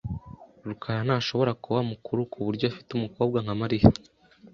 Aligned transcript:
rukara 0.67 1.01
ntashobora 1.07 1.51
kuba 1.63 1.79
mukuru 1.91 2.19
kuburyo 2.31 2.65
afite 2.71 2.89
umukobwa 2.93 3.37
nka 3.43 3.53
Mariya. 3.61 3.87